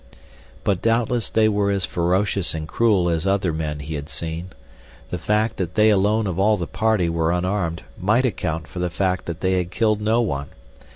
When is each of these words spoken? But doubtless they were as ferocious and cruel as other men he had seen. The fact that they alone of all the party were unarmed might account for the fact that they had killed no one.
But 0.63 0.81
doubtless 0.81 1.29
they 1.29 1.47
were 1.47 1.69
as 1.69 1.85
ferocious 1.85 2.55
and 2.55 2.67
cruel 2.67 3.07
as 3.07 3.27
other 3.27 3.53
men 3.53 3.81
he 3.81 3.93
had 3.93 4.09
seen. 4.09 4.49
The 5.11 5.19
fact 5.19 5.57
that 5.57 5.75
they 5.75 5.91
alone 5.91 6.25
of 6.25 6.39
all 6.39 6.57
the 6.57 6.65
party 6.65 7.07
were 7.07 7.31
unarmed 7.31 7.83
might 7.99 8.25
account 8.25 8.67
for 8.67 8.79
the 8.79 8.89
fact 8.89 9.25
that 9.27 9.41
they 9.41 9.59
had 9.59 9.69
killed 9.69 10.01
no 10.01 10.19
one. 10.19 10.47